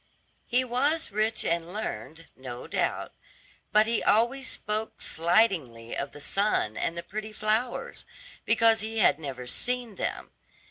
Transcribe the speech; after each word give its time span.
He 0.47 0.63
was 0.63 1.11
rich 1.11 1.45
and 1.45 1.71
learned, 1.71 2.25
no 2.35 2.65
doubt, 2.65 3.13
but 3.71 3.85
he 3.85 4.01
always 4.01 4.47
spoke 4.49 4.99
slightingly 4.99 5.95
of 5.95 6.11
the 6.11 6.19
sun 6.19 6.75
and 6.75 6.97
the 6.97 7.03
pretty 7.03 7.31
flowers, 7.31 8.03
because 8.43 8.79
he 8.79 8.97
had 8.97 9.19
never 9.19 9.45
seen 9.45 9.97
them. 9.97 10.31